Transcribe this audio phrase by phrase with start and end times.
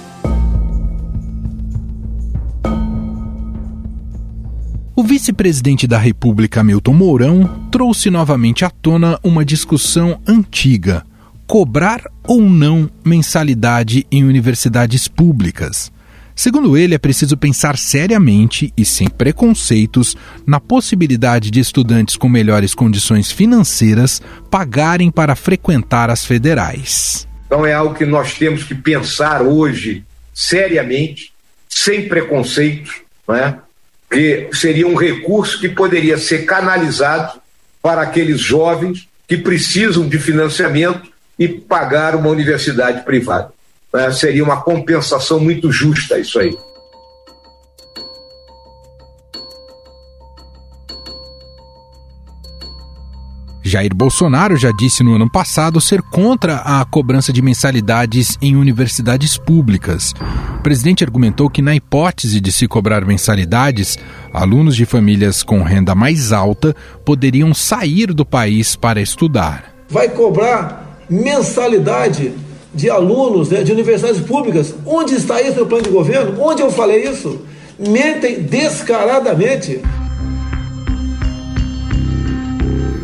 [4.95, 11.07] O vice-presidente da República, Milton Mourão, trouxe novamente à tona uma discussão antiga:
[11.47, 15.93] cobrar ou não mensalidade em universidades públicas.
[16.43, 22.75] Segundo ele, é preciso pensar seriamente e sem preconceitos na possibilidade de estudantes com melhores
[22.75, 27.29] condições financeiras pagarem para frequentar as federais.
[27.47, 30.05] Então é algo que nós temos que pensar hoje
[30.35, 31.33] seriamente,
[31.69, 33.59] sem preconceitos, não é?
[34.11, 37.41] que seria um recurso que poderia ser canalizado
[37.81, 43.53] para aqueles jovens que precisam de financiamento e pagar uma universidade privada.
[43.95, 46.57] É, seria uma compensação muito justa isso aí.
[53.73, 59.39] Jair Bolsonaro já disse no ano passado ser contra a cobrança de mensalidades em universidades
[59.39, 60.13] públicas.
[60.59, 63.99] O presidente argumentou que, na hipótese de se cobrar mensalidades,
[64.31, 69.73] alunos de famílias com renda mais alta poderiam sair do país para estudar.
[69.89, 72.35] Vai cobrar mensalidade
[72.75, 74.75] de alunos né, de universidades públicas.
[74.87, 76.41] Onde está isso no plano de governo?
[76.41, 77.45] Onde eu falei isso?
[77.79, 79.81] Mentem descaradamente.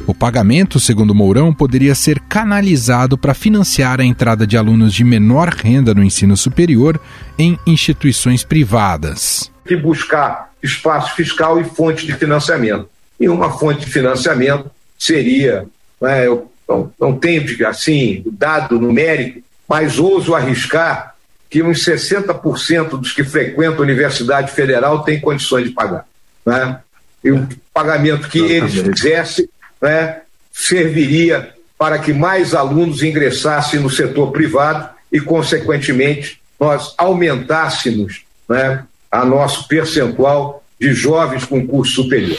[0.07, 5.49] O pagamento, segundo Mourão, poderia ser canalizado para financiar a entrada de alunos de menor
[5.49, 6.99] renda no ensino superior
[7.39, 9.53] em instituições privadas.
[9.67, 12.89] Que buscar espaço fiscal e fonte de financiamento.
[13.21, 15.67] E uma fonte de financiamento seria,
[16.01, 21.15] né, eu não, não tenho assim dado numérico, mas ouso arriscar
[21.51, 26.07] que uns 60% dos que frequentam a Universidade Federal têm condições de pagar.
[26.45, 26.79] Né?
[27.23, 29.49] E o pagamento que eles fizessem
[29.81, 38.85] né, serviria para que mais alunos ingressassem no setor privado e, consequentemente, nós aumentássemos né,
[39.11, 42.37] a nosso percentual de jovens com curso superior.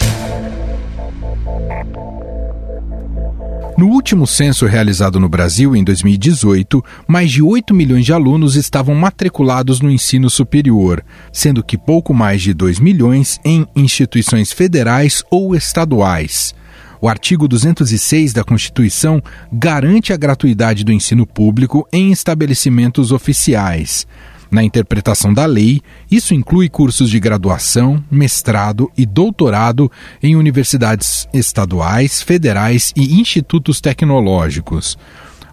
[3.79, 8.93] No último censo realizado no Brasil, em 2018, mais de 8 milhões de alunos estavam
[8.93, 11.01] matriculados no ensino superior,
[11.31, 16.53] sendo que pouco mais de 2 milhões em instituições federais ou estaduais.
[16.99, 24.05] O artigo 206 da Constituição garante a gratuidade do ensino público em estabelecimentos oficiais.
[24.51, 29.91] Na interpretação da lei, isso inclui cursos de graduação, mestrado e doutorado
[30.23, 34.97] em universidades estaduais, federais e institutos tecnológicos.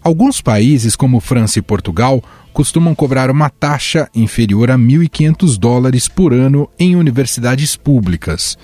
[0.03, 6.33] Alguns países, como França e Portugal, costumam cobrar uma taxa inferior a 1.500 dólares por
[6.33, 8.57] ano em universidades públicas.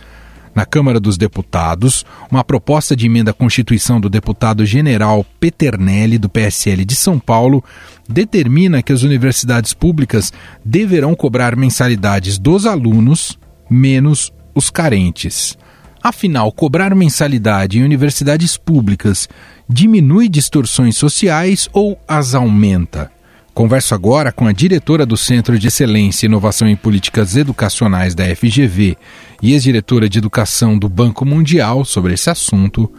[0.54, 6.28] Na Câmara dos Deputados, uma proposta de emenda à Constituição do deputado general Peternelli, do
[6.28, 7.64] PSL de São Paulo,
[8.06, 10.32] determina que as universidades públicas
[10.64, 13.38] deverão cobrar mensalidades dos alunos
[13.70, 15.56] menos os carentes.
[16.02, 19.28] Afinal, cobrar mensalidade em universidades públicas
[19.68, 23.10] diminui distorções sociais ou as aumenta?
[23.54, 28.24] Converso agora com a diretora do Centro de Excelência e Inovação em Políticas Educacionais da
[28.34, 28.96] FGV
[29.42, 32.90] e ex-diretora de Educação do Banco Mundial sobre esse assunto,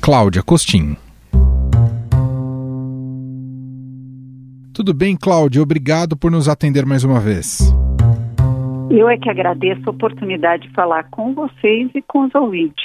[0.00, 0.96] Cláudia Costin.
[4.74, 5.62] Tudo bem, Cláudia?
[5.62, 7.72] Obrigado por nos atender mais uma vez.
[8.90, 12.84] Eu é que agradeço a oportunidade de falar com vocês e com os ouvintes.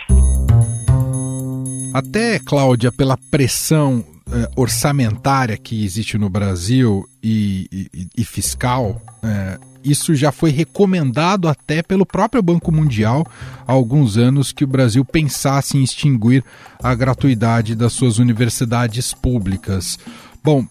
[1.93, 9.57] Até, Cláudia, pela pressão eh, orçamentária que existe no Brasil e, e, e fiscal, eh,
[9.83, 13.25] isso já foi recomendado até pelo próprio Banco Mundial
[13.67, 16.43] há alguns anos que o Brasil pensasse em extinguir
[16.81, 19.97] a gratuidade das suas universidades públicas.
[20.43, 20.65] Bom,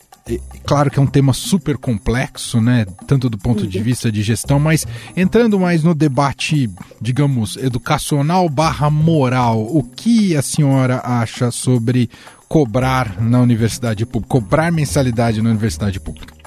[0.65, 2.87] claro que é um tema super complexo, né?
[3.07, 4.87] Tanto do ponto de vista de gestão, mas
[5.17, 6.71] entrando mais no debate,
[7.01, 12.11] digamos, educacional barra moral, o que a senhora acha sobre
[12.49, 16.38] cobrar na universidade pública, cobrar mensalidade na universidade pública?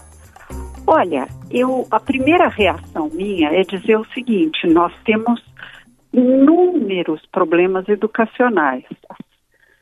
[0.93, 5.41] Olha, eu a primeira reação minha é dizer o seguinte: nós temos
[6.11, 8.83] inúmeros problemas educacionais.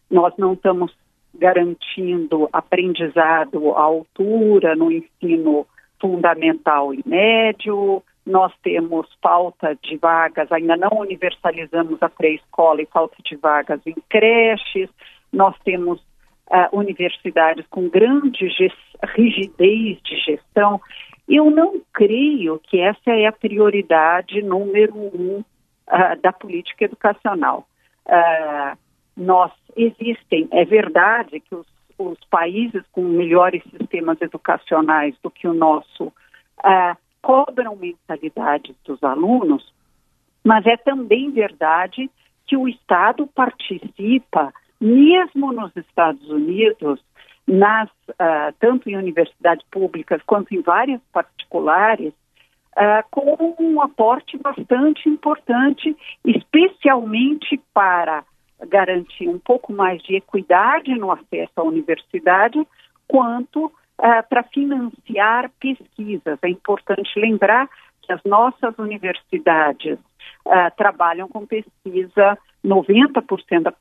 [0.08, 0.96] Nós não estamos
[1.34, 5.66] garantindo aprendizado à altura no ensino
[6.00, 8.04] fundamental e médio.
[8.24, 13.96] Nós temos falta de vagas, ainda não universalizamos a pré-escola e falta de vagas em
[14.08, 14.92] creches.
[15.34, 16.00] Nós temos
[16.50, 18.48] uh, universidades com grande
[19.16, 20.82] rigidez de gestão.
[21.28, 27.68] Eu não creio que essa é a prioridade número um uh, da política educacional.
[28.06, 28.78] Uh,
[29.16, 31.68] nós existem, é verdade que os,
[31.98, 39.74] os, países com melhores sistemas educacionais do que o nosso uh, cobram mensalidades dos alunos,
[40.44, 42.10] mas é também verdade
[42.48, 47.00] que o Estado participa, mesmo nos Estados Unidos,
[47.50, 52.14] nas, uh, tanto em universidades públicas quanto em várias particulares,
[52.78, 58.24] uh, com um aporte bastante importante, especialmente para
[58.68, 62.66] garantir um pouco mais de equidade no acesso à universidade,
[63.08, 63.72] quanto uh,
[64.30, 66.38] para financiar pesquisas.
[66.44, 67.68] É importante lembrar
[68.04, 69.98] que as nossas universidades
[70.78, 73.74] trabalham com pesquisa, 90% da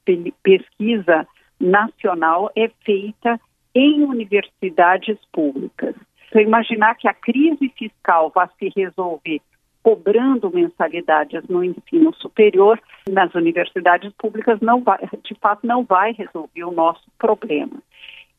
[0.43, 1.27] pesquisa
[1.61, 3.41] nacional é feita
[3.75, 5.95] em universidades públicas.
[6.29, 9.41] Então, imaginar que a crise fiscal vai se resolver
[9.83, 12.79] cobrando mensalidades no ensino superior
[13.09, 17.83] nas universidades públicas não vai, de fato não vai resolver o nosso problema.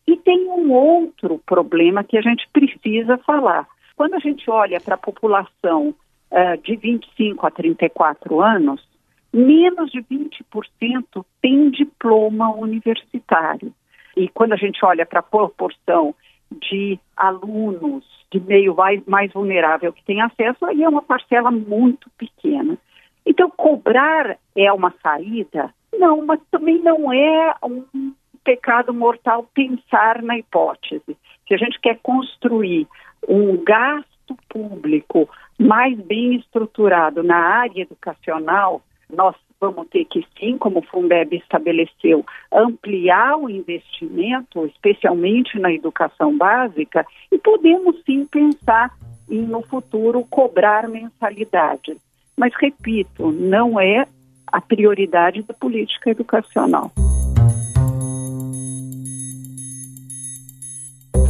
[0.06, 3.68] E tem um outro problema que a gente precisa falar.
[3.96, 5.94] Quando a gente olha para a população
[6.32, 8.88] uh, de 25 a 34 anos,
[9.34, 13.74] menos de 20% tem diploma universitário.
[14.16, 16.16] E quando a gente olha para a proporção
[16.52, 22.10] de alunos de meio mais, mais vulnerável que tem acesso, aí é uma parcela muito
[22.18, 22.78] pequena.
[23.26, 25.74] Então, cobrar é uma saída?
[25.98, 31.18] Não, mas também não é um pecado mortal pensar na hipótese.
[31.48, 32.88] Se a gente quer construir
[33.28, 35.30] um gasto público
[35.60, 42.26] mais bem estruturado na área educacional, nós vamos ter que, sim, como o Fundeb estabeleceu,
[42.52, 48.92] ampliar o investimento, especialmente na educação básica, e podemos sim pensar
[49.30, 51.98] em, no futuro, cobrar mensalidades.
[52.38, 54.06] Mas, repito, não é
[54.48, 56.92] a prioridade da política educacional.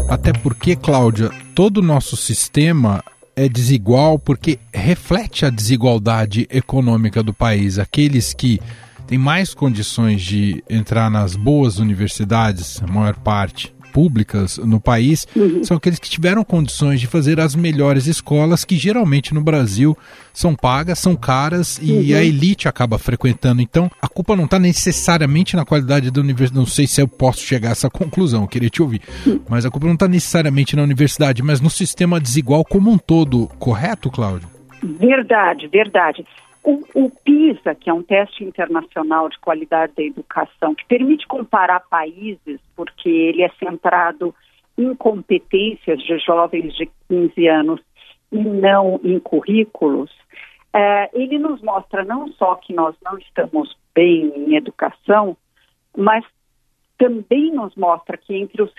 [0.09, 3.03] Até porque, Cláudia, todo o nosso sistema
[3.39, 7.79] é desigual porque reflete a desigualdade econômica do país.
[7.79, 8.59] Aqueles que
[9.07, 15.63] têm mais condições de entrar nas boas universidades, a maior parte, públicas no país uhum.
[15.63, 19.97] são aqueles que tiveram condições de fazer as melhores escolas, que geralmente no Brasil
[20.33, 22.17] são pagas, são caras e uhum.
[22.17, 23.61] a elite acaba frequentando.
[23.61, 26.59] Então, a culpa não está necessariamente na qualidade da universidade.
[26.59, 29.01] Não sei se eu posso chegar a essa conclusão, queria te ouvir.
[29.25, 29.41] Uhum.
[29.49, 33.47] Mas a culpa não está necessariamente na universidade, mas no sistema desigual como um todo.
[33.59, 34.47] Correto, Cláudio?
[34.81, 36.25] Verdade, verdade.
[36.63, 41.79] O, o, PISA, que é um teste internacional de qualidade da educação, que permite comparar
[41.89, 44.35] países, porque ele é centrado
[44.77, 47.81] em competências de jovens de 15 anos
[48.31, 50.11] e não em currículos,
[50.73, 55.35] é, ele nos mostra não só que nós não estamos bem em educação,
[55.97, 56.23] mas
[56.97, 58.71] também nos mostra que entre os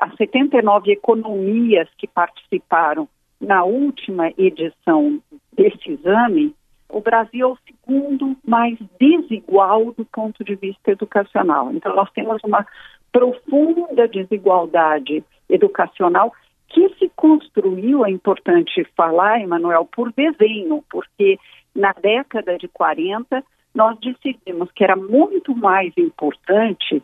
[0.00, 3.08] as 79 economias que participaram
[3.40, 6.54] na última edição desse exame,
[6.88, 11.70] o Brasil é o segundo mais desigual do ponto de vista educacional.
[11.72, 12.66] Então, nós temos uma
[13.12, 16.32] profunda desigualdade educacional
[16.68, 21.38] que se construiu, é importante falar, Emanuel, por desenho, porque
[21.74, 23.42] na década de 40
[23.74, 27.02] nós decidimos que era muito mais importante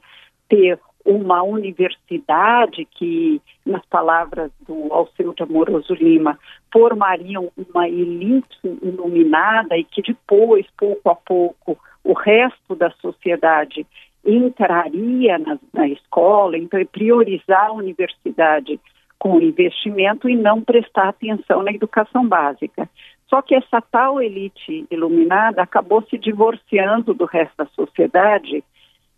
[0.49, 6.39] ter uma universidade que, nas palavras do Alceu de Amoroso Lima,
[6.73, 13.87] formariam uma elite iluminada e que depois, pouco a pouco, o resto da sociedade
[14.25, 18.81] entraria na, na escola, então é priorizar a universidade
[19.19, 22.89] com investimento e não prestar atenção na educação básica.
[23.29, 28.63] Só que essa tal elite iluminada acabou se divorciando do resto da sociedade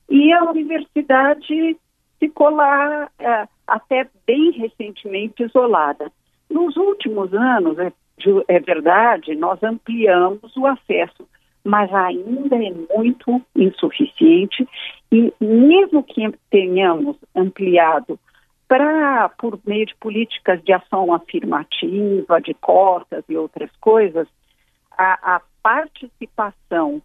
[0.08, 1.76] e a universidade
[2.18, 6.10] ficou lá é, até bem recentemente isolada.
[6.48, 7.92] Nos últimos anos, é,
[8.48, 11.28] é verdade, nós ampliamos o acesso,
[11.64, 14.66] mas ainda é muito insuficiente
[15.10, 18.18] e mesmo que tenhamos ampliado
[18.68, 24.26] para por meio de políticas de ação afirmativa, de cotas e outras coisas,
[24.96, 27.02] a, a participação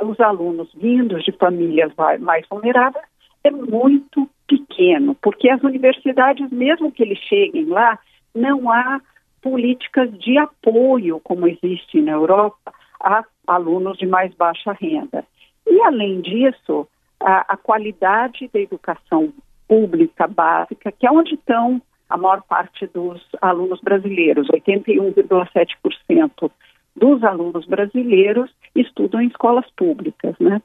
[0.00, 3.04] dos alunos vindos de famílias mais vulneráveis
[3.44, 7.98] é muito pequeno, porque as universidades, mesmo que eles cheguem lá,
[8.34, 9.00] não há
[9.40, 15.24] políticas de apoio, como existe na Europa, a alunos de mais baixa renda.
[15.66, 16.86] E, além disso,
[17.20, 19.32] a, a qualidade da educação
[19.66, 26.50] pública básica, que é onde estão a maior parte dos alunos brasileiros, 81,7%
[26.94, 30.60] dos alunos brasileiros estudam em escolas públicas, né?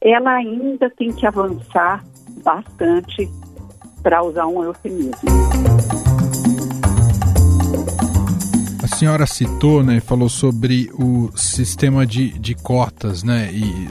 [0.00, 2.02] Ela ainda tem que avançar
[2.42, 3.28] bastante,
[4.02, 5.14] para usar um eufemismo.
[8.82, 13.88] A senhora citou, né, falou sobre o sistema de, de cotas, né, e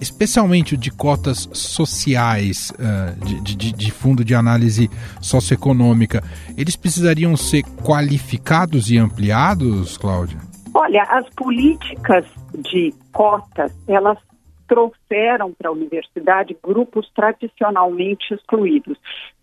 [0.00, 4.90] especialmente o de cotas sociais, uh, de, de, de fundo de análise
[5.20, 6.24] socioeconômica.
[6.56, 10.51] Eles precisariam ser qualificados e ampliados, Cláudia?
[10.74, 14.18] Olha, as políticas de cotas, elas
[14.66, 18.96] trouxeram para a universidade grupos tradicionalmente excluídos.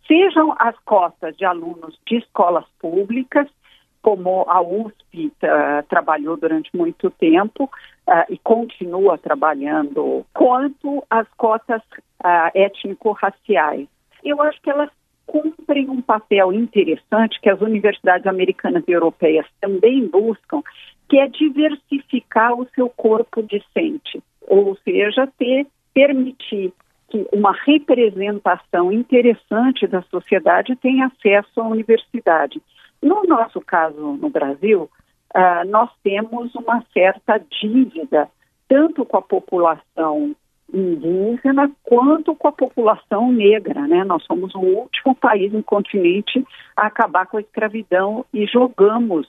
[0.07, 3.47] Sejam as cotas de alunos de escolas públicas,
[4.01, 11.81] como a USP uh, trabalhou durante muito tempo uh, e continua trabalhando, quanto as cotas
[12.23, 13.87] uh, étnico-raciais.
[14.23, 14.89] Eu acho que elas
[15.27, 20.63] cumprem um papel interessante que as universidades americanas e europeias também buscam,
[21.09, 26.71] que é diversificar o seu corpo docente, ou seja, ter, permitir
[27.09, 32.61] que uma representação interessante da sociedade tenha acesso à universidade.
[33.01, 34.87] No nosso caso, no Brasil,
[35.35, 38.29] uh, nós temos uma certa dívida,
[38.67, 40.35] tanto com a população
[40.71, 44.03] indígena quanto com a população negra, né?
[44.03, 46.45] Nós somos o último país no continente
[46.77, 49.27] a acabar com a escravidão e jogamos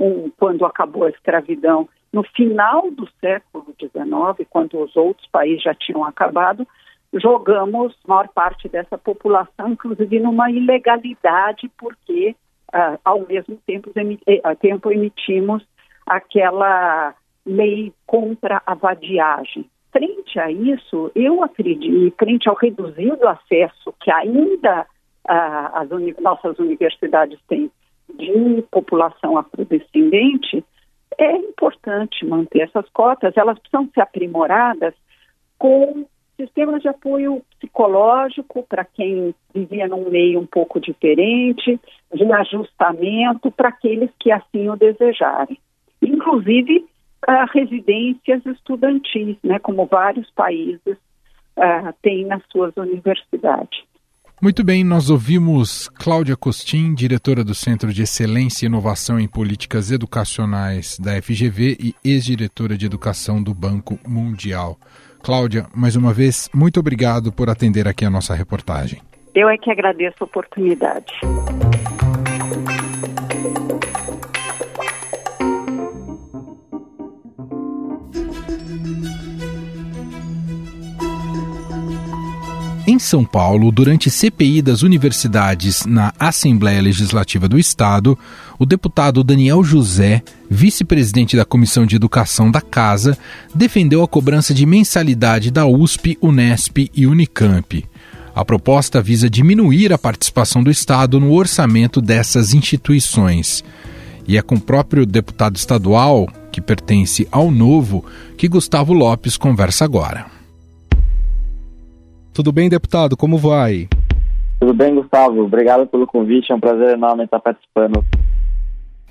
[0.00, 5.74] um, quando acabou a escravidão no final do século XIX, quando os outros países já
[5.74, 6.66] tinham acabado,
[7.12, 12.34] jogamos maior parte dessa população, inclusive numa ilegalidade, porque
[12.74, 15.64] uh, ao mesmo tempo, uh, tempo emitimos
[16.06, 17.14] aquela
[17.44, 19.68] lei contra a vadiagem.
[19.92, 24.86] Frente a isso, eu acredito, frente ao reduzido acesso que ainda
[25.28, 27.70] uh, as uni nossas universidades têm
[28.16, 30.64] de população afrodescendente,
[31.18, 34.94] é importante manter essas cotas, elas precisam ser aprimoradas
[35.58, 41.78] com sistemas de apoio psicológico para quem vivia num meio um pouco diferente,
[42.14, 45.58] de ajustamento para aqueles que assim o desejarem.
[46.00, 46.86] Inclusive,
[47.28, 50.96] uh, residências estudantis, né, como vários países
[51.58, 53.89] uh, têm nas suas universidades.
[54.42, 59.90] Muito bem, nós ouvimos Cláudia Costin, diretora do Centro de Excelência e Inovação em Políticas
[59.90, 64.78] Educacionais da FGV e ex-diretora de Educação do Banco Mundial.
[65.22, 69.02] Cláudia, mais uma vez, muito obrigado por atender aqui a nossa reportagem.
[69.34, 71.12] Eu é que agradeço a oportunidade.
[83.02, 88.18] São Paulo, durante CPI das universidades na Assembleia Legislativa do Estado,
[88.58, 93.16] o deputado Daniel José, vice-presidente da Comissão de Educação da Casa,
[93.54, 97.84] defendeu a cobrança de mensalidade da USP, Unesp e Unicamp.
[98.34, 103.64] A proposta visa diminuir a participação do Estado no orçamento dessas instituições.
[104.26, 108.04] E é com o próprio deputado estadual, que pertence ao Novo,
[108.36, 110.39] que Gustavo Lopes conversa agora.
[112.40, 113.18] Tudo bem, deputado?
[113.18, 113.86] Como vai?
[114.58, 115.42] Tudo bem, Gustavo.
[115.42, 116.50] Obrigado pelo convite.
[116.50, 118.02] É um prazer enorme estar participando.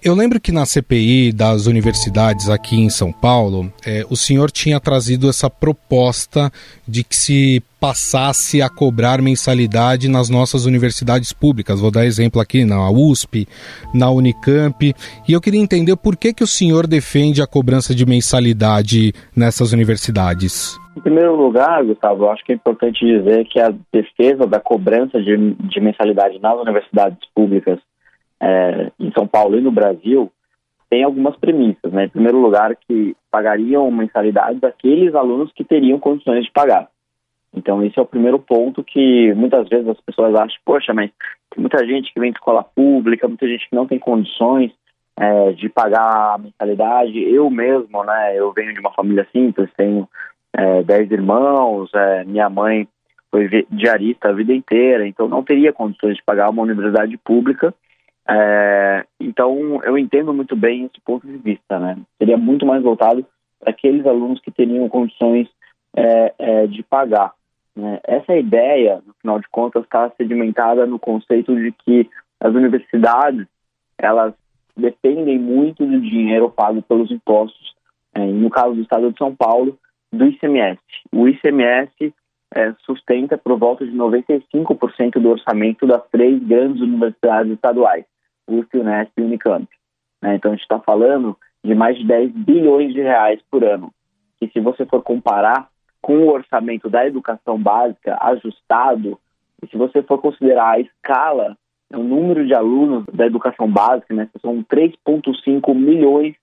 [0.01, 4.79] Eu lembro que na CPI das universidades aqui em São Paulo, é, o senhor tinha
[4.79, 6.51] trazido essa proposta
[6.87, 11.79] de que se passasse a cobrar mensalidade nas nossas universidades públicas.
[11.79, 13.47] Vou dar exemplo aqui na USP,
[13.93, 14.95] na Unicamp.
[15.27, 19.71] E eu queria entender por que, que o senhor defende a cobrança de mensalidade nessas
[19.71, 20.79] universidades.
[20.99, 25.17] Em primeiro lugar, Gustavo, eu acho que é importante dizer que a defesa da cobrança
[25.21, 27.79] de, de mensalidade nas universidades públicas
[28.37, 30.29] é, em São Paulo e no Brasil
[30.89, 31.89] tem algumas premissas.
[31.93, 32.03] Né?
[32.03, 36.89] Em primeiro lugar, que pagariam mensalidades aqueles alunos que teriam condições de pagar.
[37.55, 41.11] Então, esse é o primeiro ponto que muitas vezes as pessoas acham, poxa, mas
[41.49, 44.73] tem muita gente que vem de escola pública, muita gente que não tem condições
[45.17, 47.23] é, de pagar a mensalidade.
[47.23, 50.05] Eu mesmo, né, eu venho de uma família simples, tenho
[50.53, 52.87] é, dez irmãos, é, minha mãe
[53.31, 57.73] foi diarista a vida inteira, então não teria condições de pagar uma universidade pública
[58.29, 61.97] é, então, eu entendo muito bem esse ponto de vista, né?
[62.19, 63.25] Seria muito mais voltado
[63.59, 65.49] para aqueles alunos que teriam condições
[65.95, 67.33] é, é, de pagar.
[67.75, 67.99] Né?
[68.03, 72.07] Essa ideia, no final de contas, está sedimentada no conceito de que
[72.39, 73.47] as universidades,
[73.97, 74.33] elas
[74.77, 77.73] dependem muito do dinheiro pago pelos impostos,
[78.13, 79.77] é, no caso do estado de São Paulo,
[80.11, 80.79] do ICMS.
[81.11, 82.13] O ICMS
[82.55, 88.05] é, sustenta por volta de 95% do orçamento das três grandes universidades estaduais.
[88.47, 89.67] USP, Unesp e Unicamp.
[90.21, 90.35] Né?
[90.35, 93.93] Então a gente está falando de mais de 10 bilhões de reais por ano.
[94.41, 95.69] E se você for comparar
[96.01, 99.19] com o orçamento da educação básica ajustado,
[99.61, 101.57] e se você for considerar a escala,
[101.91, 106.35] né, o número de alunos da educação básica, né, são 3,5 milhões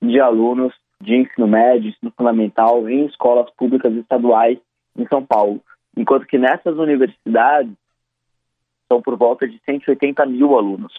[0.00, 4.58] de alunos de ensino médio, ensino fundamental em escolas públicas estaduais
[4.96, 5.60] em São Paulo.
[5.96, 7.74] Enquanto que nessas universidades
[8.90, 10.92] são por volta de 180 mil alunos.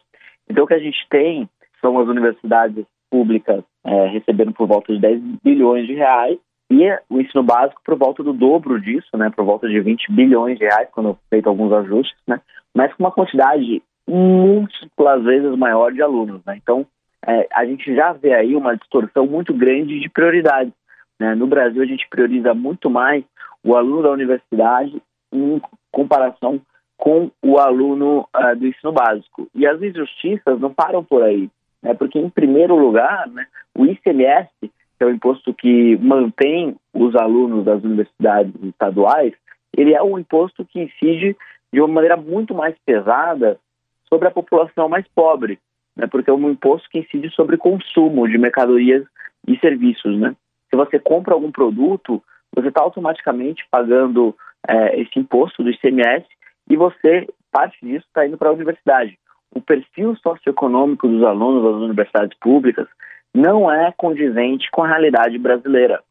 [0.49, 1.47] Então, o que a gente tem
[1.79, 6.37] são as universidades públicas é, recebendo por volta de 10 bilhões de reais
[6.71, 10.57] e o ensino básico por volta do dobro disso, né, por volta de 20 bilhões
[10.57, 12.41] de reais, quando feito alguns ajustes, né,
[12.73, 16.43] mas com uma quantidade múltiplas vezes maior de alunos.
[16.45, 16.57] Né?
[16.61, 16.85] Então,
[17.25, 20.73] é, a gente já vê aí uma distorção muito grande de prioridades.
[21.19, 21.35] Né?
[21.35, 23.23] No Brasil, a gente prioriza muito mais
[23.63, 25.01] o aluno da universidade
[25.31, 25.61] em
[25.91, 26.61] comparação
[26.97, 29.47] com o aluno uh, do ensino básico.
[29.53, 31.49] E as injustiças não param por aí
[31.83, 31.93] né?
[31.93, 37.65] porque, em primeiro lugar, né, o ICMS, que é o imposto que mantém os alunos
[37.65, 39.33] das universidades estaduais,
[39.75, 41.35] ele é um imposto que incide
[41.71, 43.59] de uma maneira muito mais pesada
[44.07, 45.59] sobre a população mais pobre,
[45.95, 46.07] né?
[46.07, 49.05] porque é um imposto que incide sobre consumo de mercadorias
[49.47, 50.17] e serviços.
[50.19, 50.35] Né?
[50.69, 52.23] Se você compra algum produto,
[52.55, 54.35] você está automaticamente pagando
[54.67, 56.25] é, esse imposto do ICMS
[56.69, 59.17] e você, parte disso, está indo para a universidade
[59.55, 62.87] o perfil socioeconômico dos alunos das universidades públicas
[63.33, 66.01] não é condizente com a realidade brasileira.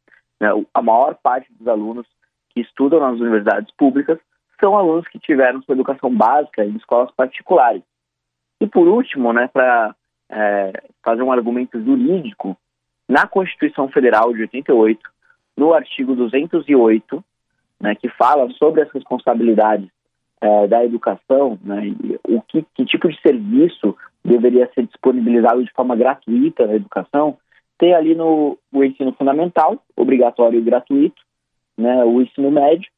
[0.41, 0.49] Né?
[0.73, 2.07] A maior parte dos alunos
[2.51, 4.19] que estudam nas universidades públicas
[4.61, 7.83] são alunos que tiveram sua educação básica em escolas particulares.
[8.63, 9.93] E por último, né, para
[10.31, 12.57] é, fazer um argumento jurídico,
[13.09, 15.01] na Constituição Federal de 88,
[15.57, 17.25] no artigo 208,
[17.81, 19.89] né, que fala sobre as responsabilidades
[20.41, 21.93] é, da educação, né,
[22.29, 27.37] o que, que, tipo de serviço deveria ser disponibilizado de forma gratuita na educação,
[27.77, 31.21] tem ali no o ensino fundamental, obrigatório e gratuito,
[31.77, 32.89] né, o ensino médio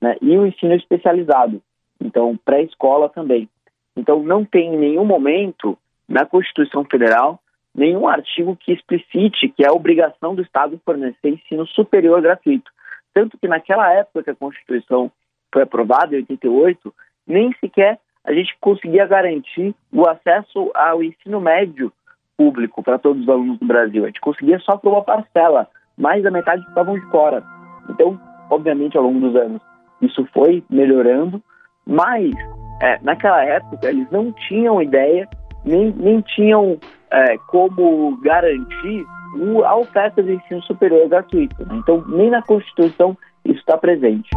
[0.00, 1.60] né, e o ensino especializado,
[2.00, 3.48] então pré-escola também.
[3.98, 5.76] Então não tem em nenhum momento
[6.08, 7.40] na Constituição Federal
[7.74, 12.70] nenhum artigo que explicite que é obrigação do Estado fornecer ensino superior gratuito.
[13.12, 15.10] Tanto que naquela época que a Constituição
[15.52, 16.94] foi aprovado em 88,
[17.26, 21.92] nem sequer a gente conseguia garantir o acesso ao ensino médio
[22.36, 24.04] público para todos os alunos do Brasil.
[24.04, 27.42] A gente conseguia só para uma parcela, mais da metade estavam de fora.
[27.88, 29.62] Então, obviamente, ao longo dos anos,
[30.02, 31.42] isso foi melhorando,
[31.86, 32.32] mas
[32.80, 35.28] é, naquela época eles não tinham ideia,
[35.64, 36.78] nem, nem tinham
[37.10, 39.04] é, como garantir
[39.64, 41.64] a oferta de ensino superior gratuito.
[41.66, 41.76] Né?
[41.76, 44.28] Então, nem na Constituição isso está presente.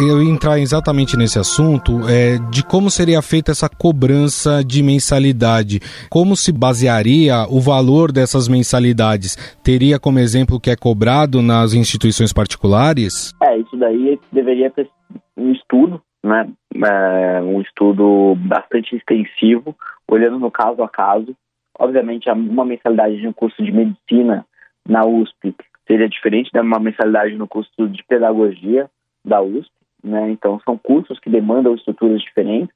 [0.00, 5.80] Eu entrar exatamente nesse assunto é, de como seria feita essa cobrança de mensalidade.
[6.08, 9.36] Como se basearia o valor dessas mensalidades?
[9.62, 13.34] Teria como exemplo o que é cobrado nas instituições particulares?
[13.42, 14.88] É, isso daí deveria ter
[15.36, 16.48] um estudo, né?
[16.76, 19.74] É, um estudo bastante extensivo,
[20.08, 21.34] olhando no caso a caso.
[21.76, 24.44] Obviamente, uma mensalidade de um curso de medicina
[24.88, 25.54] na USP
[25.86, 28.88] seria diferente da uma mensalidade no curso de pedagogia
[29.24, 30.30] da USP né?
[30.30, 32.74] Então são cursos que demandam estruturas diferentes,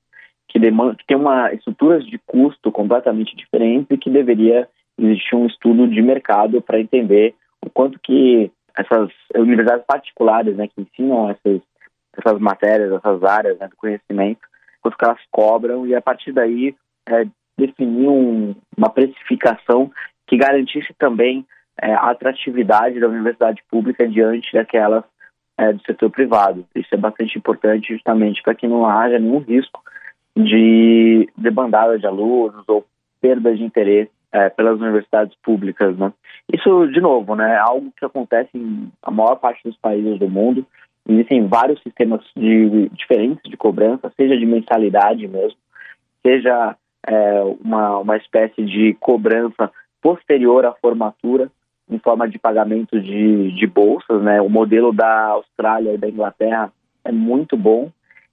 [0.49, 5.47] que demandam, que tem uma estruturas de custo completamente diferentes e que deveria existir um
[5.47, 11.61] estudo de mercado para entender o quanto que essas universidades particulares, né, que ensinam essas
[12.15, 14.41] essas matérias, essas áreas né, do conhecimento,
[14.83, 16.75] quanto que elas cobram e a partir daí
[17.09, 19.91] é, definir um, uma precificação
[20.27, 21.47] que garantisse também
[21.81, 25.05] é, a atratividade da universidade pública diante daquelas
[25.59, 26.65] é, do setor privado.
[26.75, 29.83] Isso é bastante importante justamente para que não haja nenhum risco
[30.37, 32.85] de debandada de alunos ou
[33.21, 35.97] perda de interesse é, pelas universidades públicas.
[35.97, 36.13] Né?
[36.53, 40.29] Isso, de novo, né, é algo que acontece em a maior parte dos países do
[40.29, 40.67] mundo.
[41.09, 45.59] Existem vários sistemas de, diferentes de cobrança, seja de mensalidade mesmo,
[46.25, 51.51] seja é, uma, uma espécie de cobrança posterior à formatura,
[51.91, 54.41] em forma de pagamento de, de bolsas, né?
[54.41, 56.73] O modelo da Austrália e da Inglaterra
[57.05, 57.91] é muito bom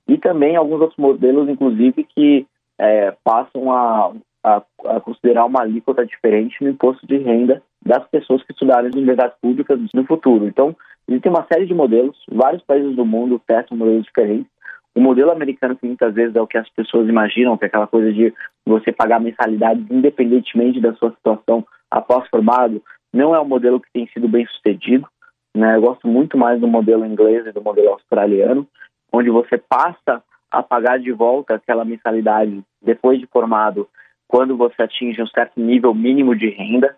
[0.08, 2.48] e também alguns outros modelos, inclusive, que
[2.80, 4.12] é, passam a,
[4.44, 8.98] a, a, considerar uma alíquota diferente no imposto de renda das pessoas que estudarem em
[8.98, 10.48] universidades públicas no futuro.
[10.48, 10.76] Então,
[11.08, 14.50] existem uma série de modelos, vários países do mundo testam modelos diferentes.
[14.96, 17.88] O modelo americano, que muitas vezes é o que as pessoas imaginam, que é aquela
[17.88, 18.34] coisa de
[18.66, 22.82] você pagar mensalidades independentemente da sua situação após formado,
[23.14, 25.08] não é um modelo que tem sido bem sucedido.
[25.56, 25.76] Né?
[25.76, 28.68] Eu gosto muito mais do modelo inglês e do modelo australiano,
[29.12, 33.88] onde você passa a pagar de volta aquela mensalidade depois de formado,
[34.28, 36.96] quando você atinge um certo nível mínimo de renda,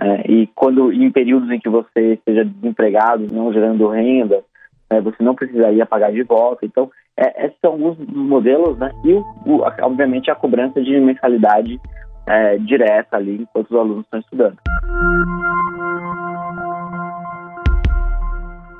[0.00, 4.42] é, e quando em períodos em que você esteja desempregado, não gerando renda,
[4.90, 6.66] é, você não precisaria pagar de volta.
[6.66, 8.90] Então, é, esses são alguns modelos, né?
[9.04, 11.80] E, o, o, obviamente, a cobrança de mensalidade
[12.26, 14.58] é, direta ali enquanto os alunos estão estudando.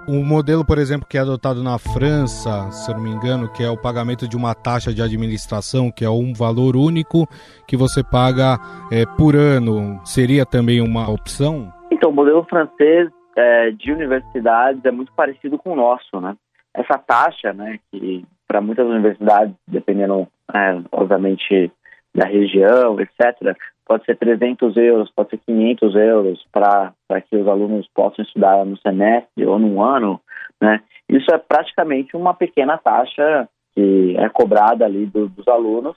[0.07, 3.62] O modelo, por exemplo, que é adotado na França, se eu não me engano, que
[3.62, 7.26] é o pagamento de uma taxa de administração, que é um valor único
[7.66, 8.59] que você paga
[8.92, 11.72] é, por ano, seria também uma opção?
[11.90, 16.37] Então, o modelo francês é, de universidades é muito parecido com o nosso, né?
[16.74, 21.72] Essa taxa, né, que para muitas universidades, dependendo, é, obviamente,
[22.14, 26.94] da região, etc., pode ser 300 euros, pode ser 500 euros para
[27.29, 30.20] que os alunos possam estudar no semestre ou num ano,
[30.61, 30.81] né?
[31.09, 35.96] Isso é praticamente uma pequena taxa que é cobrada ali do, dos alunos,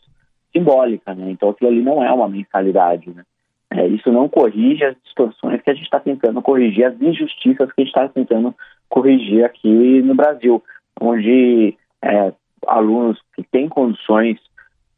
[0.52, 1.32] simbólica, né?
[1.32, 3.24] Então aquilo ali não é uma mensalidade, né?
[3.70, 7.82] É, isso não corrige as distorções que a gente está tentando corrigir, as injustiças que
[7.82, 8.56] a gente está tentando
[8.90, 10.64] corrigir aqui no Brasil,
[11.00, 12.34] onde é,
[12.66, 14.40] alunos que têm condições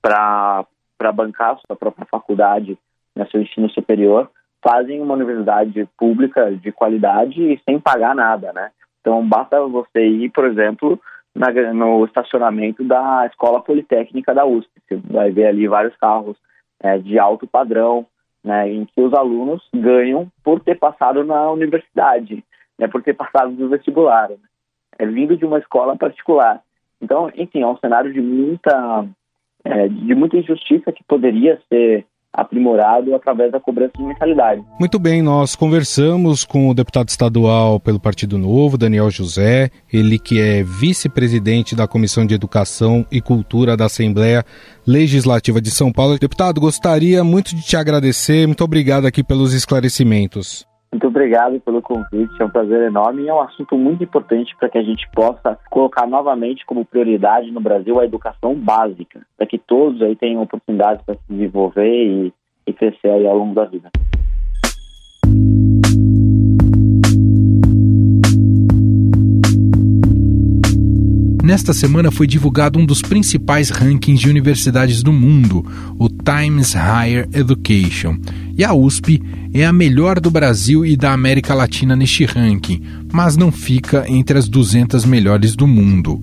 [0.02, 0.66] para
[1.00, 2.78] para bancar sua própria faculdade
[3.16, 4.30] no seu ensino superior,
[4.62, 8.70] fazem uma universidade pública de qualidade e sem pagar nada, né?
[9.00, 11.00] Então, basta você ir, por exemplo,
[11.34, 14.70] na, no estacionamento da Escola Politécnica da USP.
[14.88, 16.38] Você vai ver ali vários carros
[16.82, 18.06] é, de alto padrão,
[18.44, 22.44] né, em que os alunos ganham por ter passado na universidade,
[22.78, 24.30] né, por ter passado no vestibular.
[24.30, 24.38] Né?
[24.98, 26.62] É vindo de uma escola particular.
[27.02, 29.06] Então, enfim, é um cenário de muita
[29.64, 34.62] é, de muita injustiça que poderia ser aprimorado através da cobrança de mensalidade.
[34.80, 40.40] Muito bem, nós conversamos com o deputado estadual pelo Partido Novo, Daniel José, ele que
[40.40, 44.44] é vice-presidente da Comissão de Educação e Cultura da Assembleia
[44.86, 46.20] Legislativa de São Paulo.
[46.20, 50.69] Deputado, gostaria muito de te agradecer, muito obrigado aqui pelos esclarecimentos.
[50.92, 54.70] Muito obrigado pelo convite, é um prazer enorme e é um assunto muito importante para
[54.70, 59.60] que a gente possa colocar novamente como prioridade no Brasil a educação básica, para que
[59.60, 62.34] todos aí tenham oportunidades para se desenvolver e,
[62.66, 63.92] e crescer aí ao longo da vida.
[71.44, 75.66] Nesta semana foi divulgado um dos principais rankings de universidades do mundo,
[76.00, 78.18] o Times Higher Education.
[78.60, 83.38] E a USP é a melhor do Brasil e da América Latina neste ranking, mas
[83.38, 86.20] não fica entre as 200 melhores do mundo.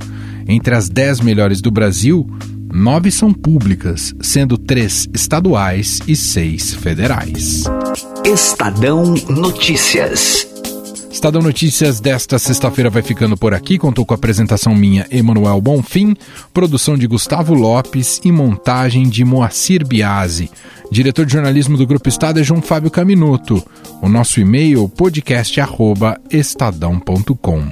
[0.47, 2.29] Entre as 10 melhores do Brasil,
[2.71, 7.65] nove são públicas, sendo três estaduais e seis federais.
[8.23, 10.56] Estadão Notícias.
[11.17, 13.79] Estadão Notícias desta sexta-feira vai ficando por aqui.
[13.79, 16.15] Contou com a apresentação minha, Emanuel Bonfim,
[16.53, 20.51] produção de Gustavo Lopes e montagem de Moacir Biasi.
[20.91, 23.67] Diretor de jornalismo do Grupo Estado é João Fábio Caminuto.
[24.03, 27.63] O nosso e-mail podcast@estadão.com.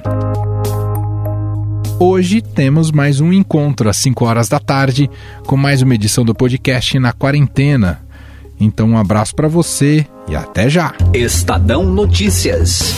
[1.99, 5.07] Hoje temos mais um encontro às 5 horas da tarde
[5.45, 8.01] com mais uma edição do podcast na quarentena.
[8.59, 10.95] Então um abraço para você e até já.
[11.13, 12.95] Estadão Notícias.